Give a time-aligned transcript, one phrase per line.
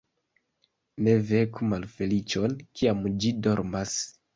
[1.09, 4.01] Ne veku malfeliĉon, kiam ĝi dormas.